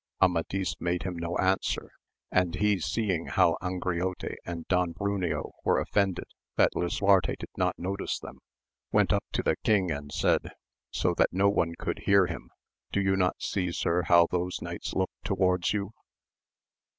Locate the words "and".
2.31-2.55, 4.43-4.67, 9.91-10.11